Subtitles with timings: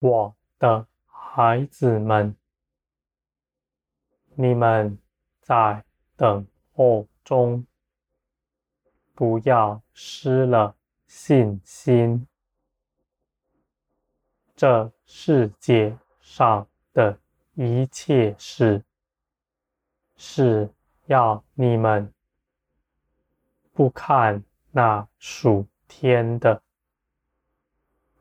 [0.00, 2.34] 我的孩子们，
[4.34, 4.98] 你们
[5.40, 5.84] 在
[6.16, 7.66] 等候中，
[9.14, 10.74] 不要失了
[11.06, 12.26] 信心。
[14.56, 17.18] 这世界上的
[17.54, 18.82] 一切事，
[20.16, 20.72] 是
[21.04, 22.10] 要你们
[23.74, 26.62] 不看那属天的，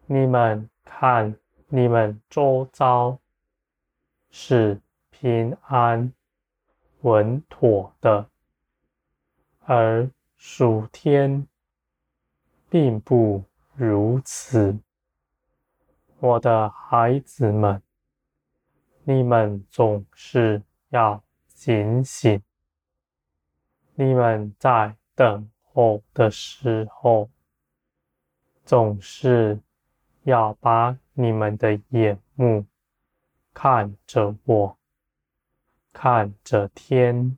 [0.06, 1.38] 你们看
[1.72, 3.20] 你们周遭
[4.32, 6.12] 是平安
[7.02, 8.28] 稳妥的，
[9.60, 11.48] 而属天
[12.70, 13.44] 并不
[13.76, 14.80] 如此。
[16.18, 17.80] 我的孩子们，
[19.04, 22.42] 你们总是要警醒。
[23.94, 27.30] 你们在等候的时候，
[28.66, 29.62] 总是
[30.30, 32.66] 要把你们的眼目
[33.52, 34.78] 看着我，
[35.92, 37.36] 看着天，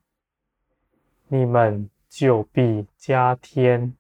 [1.28, 3.96] 你们就必加添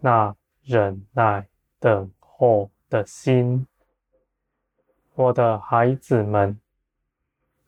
[0.00, 1.48] 那忍耐
[1.80, 3.66] 等候的心。
[5.14, 6.60] 我的孩子们，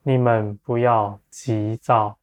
[0.02, 2.18] 你们不要急躁，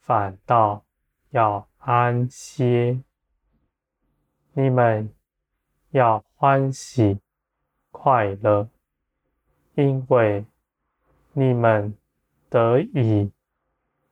[0.00, 0.84] 反倒
[1.30, 3.00] 要安歇。
[4.52, 5.12] 你们
[5.90, 7.18] 要欢喜
[7.90, 8.68] 快乐，
[9.76, 10.44] 因为
[11.32, 11.96] 你们
[12.50, 13.32] 得以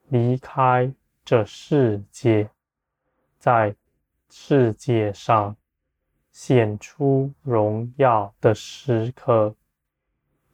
[0.09, 0.91] 离开
[1.27, 2.49] 这世界，
[3.39, 3.77] 在
[4.31, 5.55] 世界上
[6.31, 9.55] 显出荣耀的时刻。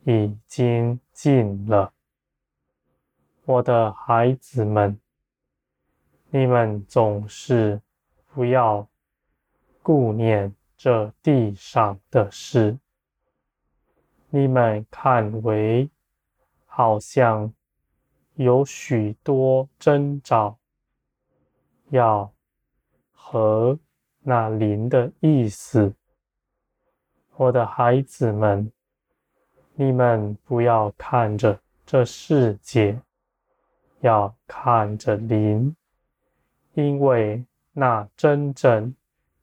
[0.03, 1.93] 已经近了，
[3.45, 4.99] 我的孩子们，
[6.31, 7.81] 你们总是
[8.35, 8.89] 不要
[9.81, 12.79] 顾念这地上的事。
[14.31, 15.91] 你们看为
[16.65, 17.53] 好像
[18.37, 20.57] 有许多征兆，
[21.91, 22.33] 要
[23.11, 23.79] 和
[24.21, 25.93] 那灵的意思，
[27.35, 28.73] 我的孩子们。
[29.81, 33.01] 你们不要看着这世界，
[34.01, 35.75] 要看着灵，
[36.75, 38.93] 因为那真正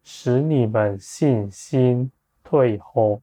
[0.05, 2.09] 使你们信心
[2.43, 3.21] 退后，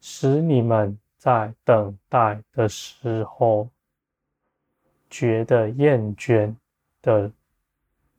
[0.00, 3.68] 使你们在等待的时候
[5.10, 6.54] 觉得厌倦
[7.02, 7.32] 的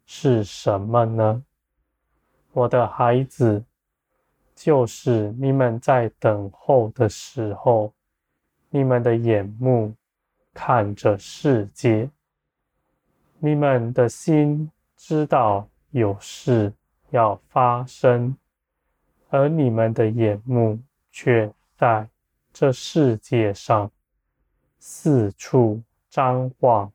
[0.06, 1.44] 是什么呢？
[2.52, 3.64] 我的孩子，
[4.56, 7.94] 就是你们在等候的时候。
[8.68, 9.96] 你们的眼目
[10.54, 12.10] 看着世界，
[13.40, 16.74] 你们的心知道有事
[17.16, 18.36] 要发生，
[19.30, 20.78] 而你们的眼目
[21.14, 22.10] 却在
[22.52, 23.90] 这世界上
[24.78, 26.92] 四处张望。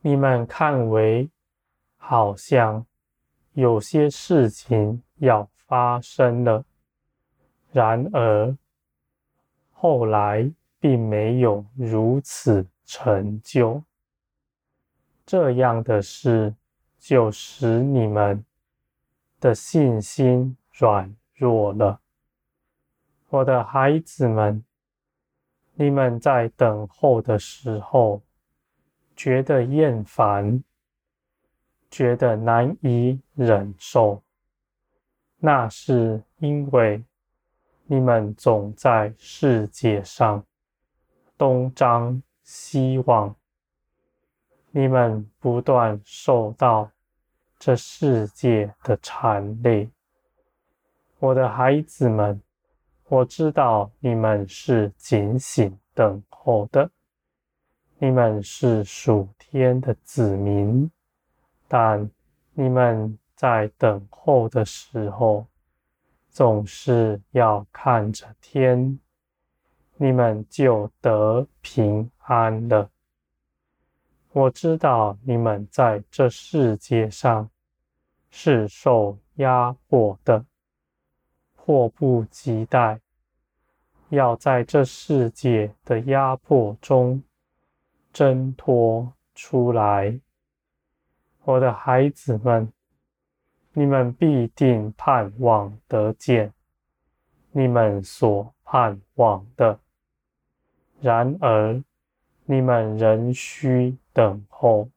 [0.00, 1.28] 你们看为
[1.98, 2.86] 好像
[3.52, 6.64] 有些事情要发生了，
[7.72, 8.56] 然而，
[9.70, 10.50] 后来
[10.80, 13.82] 并没有如此成就，
[15.26, 16.54] 这样的事
[16.98, 18.44] 就使你们
[19.40, 22.00] 的信心软弱了。
[23.28, 24.64] 我的孩子们，
[25.74, 28.22] 你们在等候的时候
[29.14, 30.62] 觉得厌烦，
[31.90, 34.22] 觉得难以忍受，
[35.38, 37.04] 那是因为。
[37.88, 40.44] 你们总在世界上
[41.38, 43.32] 东张西望，
[44.76, 46.90] 你们不断受到
[47.58, 49.88] 这世界的缠累。
[51.18, 52.38] 我的孩子们，
[53.08, 56.90] 我知道你们是警醒等候的，
[57.96, 60.90] 你们是属天的子民，
[61.66, 62.10] 但
[62.52, 65.46] 你们在等候的时候，
[66.28, 69.00] 总是要看着天，
[69.96, 72.90] 你们就得平安了。
[74.36, 77.48] 我知道你们在这世界上
[78.28, 80.44] 是受压迫的，
[81.54, 83.00] 迫不及待
[84.10, 87.22] 要在这世界的压迫中
[88.12, 90.20] 挣脱出来。
[91.44, 92.70] 我的孩子们。
[93.78, 96.50] 你们必定盼望得见
[97.52, 99.78] 你们所盼望的，
[100.98, 101.82] 然而
[102.46, 104.88] 你们仍需等候，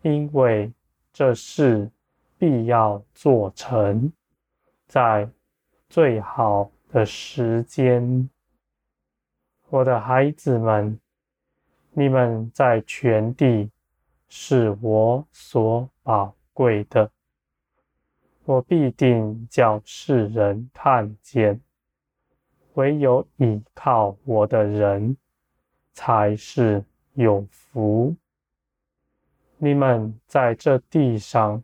[0.00, 0.72] 因为
[1.12, 1.90] 这事
[2.38, 4.10] 必要做成，
[4.86, 5.28] 在
[5.90, 8.30] 最好的时间。
[9.68, 10.98] 我的孩子们，
[11.92, 13.70] 你们在全地
[14.26, 17.10] 是我所宝贵的，
[18.46, 21.60] 我必定叫世人看见，
[22.72, 25.14] 唯有倚靠我的人
[25.92, 26.82] 才是
[27.14, 28.14] 有福。
[29.56, 31.62] 你们在这地上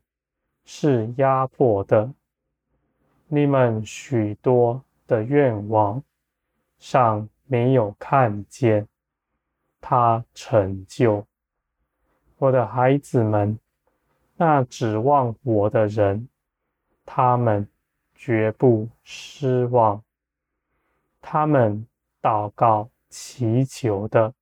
[0.64, 2.12] 是压迫的，
[3.26, 6.02] 你们许多的愿望
[6.78, 8.86] 尚没有看见
[9.80, 11.26] 他成就。
[12.38, 13.58] 我的孩子们，
[14.36, 16.28] 那指望我的人，
[17.04, 17.68] 他们
[18.14, 20.02] 绝不失望。
[21.20, 21.86] 他们
[22.22, 24.32] 祷告祈求的，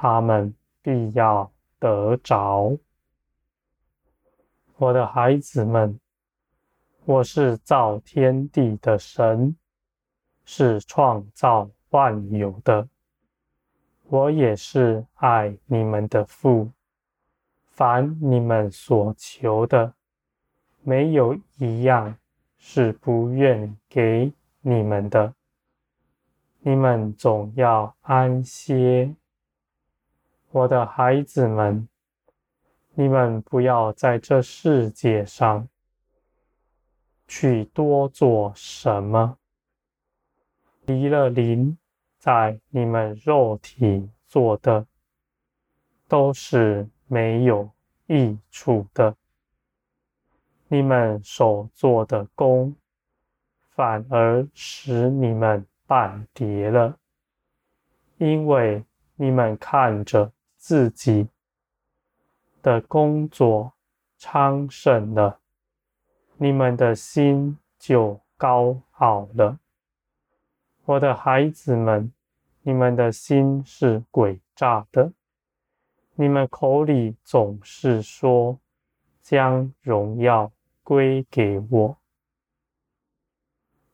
[0.00, 1.50] 他们必要
[1.80, 2.78] 得着。
[4.76, 5.98] 我的孩子们，
[7.04, 9.56] 我是造天地的神，
[10.44, 12.88] 是创造万有的。
[14.04, 16.70] 我也是爱你们的父。
[17.66, 19.94] 凡你们所求的，
[20.82, 22.16] 没有一样
[22.56, 25.34] 是不愿给你们的。
[26.60, 29.12] 你们总要安歇。
[30.50, 31.86] 我的孩子们，
[32.94, 35.68] 你们不要在这世界上
[37.26, 39.36] 去多做什么，
[40.86, 41.76] 离了灵，
[42.18, 44.86] 在你们肉体做的，
[46.08, 47.70] 都是没有
[48.06, 49.14] 益处的。
[50.68, 52.74] 你们所做的功，
[53.68, 56.98] 反而使你们半跌了，
[58.16, 58.82] 因为
[59.16, 61.28] 你们看着自己
[62.60, 63.72] 的工作
[64.18, 65.40] 昌盛了，
[66.36, 69.58] 你们的心就高傲了。
[70.84, 72.12] 我的孩子们，
[72.62, 75.12] 你们的心是诡诈的。
[76.16, 78.58] 你们口里总是说，
[79.22, 80.50] 将荣耀
[80.82, 81.96] 归给我，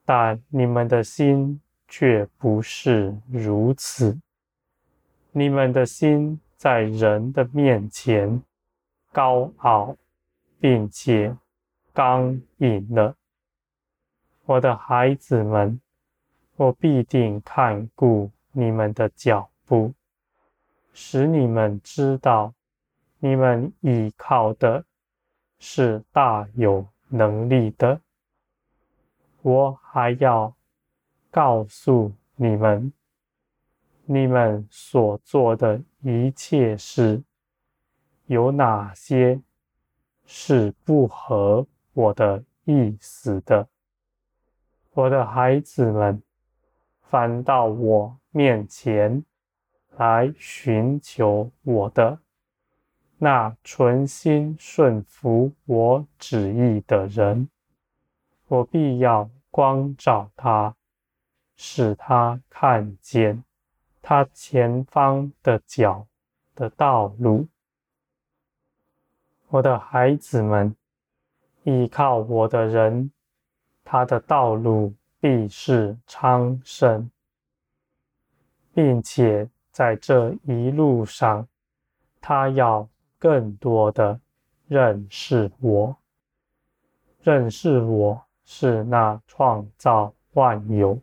[0.05, 4.19] 但你们的心却不是如此。
[5.33, 8.43] 你们的心在人的面前
[9.13, 9.95] 高傲，
[10.59, 11.37] 并且
[11.93, 13.15] 刚硬了。
[14.47, 15.79] 我的孩子们，
[16.57, 19.93] 我必定看顾你们的脚步。
[20.95, 22.55] 使你们知道，
[23.19, 24.87] 你们依靠的
[25.59, 28.01] 是大有能力的。
[29.43, 30.55] 我还要
[31.31, 32.91] 告诉你们，
[34.07, 37.23] 你们所做的一切事，
[38.27, 39.41] 有哪些
[40.25, 43.69] 是不合我的意思的？
[44.93, 46.23] 我的孩子们，
[47.11, 49.25] 翻到我面前。
[49.97, 52.19] 来寻求我的，
[53.17, 57.49] 那存心顺服我旨意的人，
[58.49, 60.75] 我必要光照他，
[61.55, 63.45] 使他看见
[64.07, 66.07] 他前方的脚
[66.55, 67.49] 的道路。
[69.49, 70.77] 我的孩子们，
[71.63, 73.11] 依靠我的人，
[73.83, 77.11] 他的道路必是昌盛，
[78.75, 79.49] 并且。
[79.75, 81.49] 在这一路上，
[82.21, 84.21] 他要更多的
[84.69, 85.97] 认识我，
[87.25, 90.97] 认识我是那创造万有，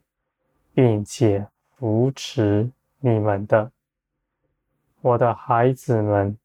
[0.74, 3.70] 并且扶持你们的。
[5.02, 6.38] 我的孩子们，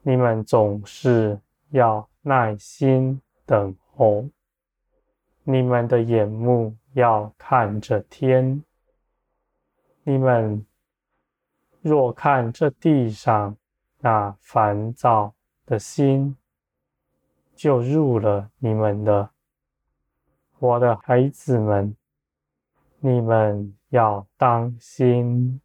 [0.00, 1.38] 你们总是
[1.70, 4.26] 要耐心等候，
[5.44, 8.64] 你们的眼目要看着天，
[10.04, 10.64] 你们。
[11.84, 13.56] 若看这地上
[13.98, 15.34] 那烦躁
[15.66, 16.36] 的心，
[17.56, 19.30] 就入了你们的，
[20.60, 21.96] 我的孩子们，
[23.00, 25.60] 你们要当心。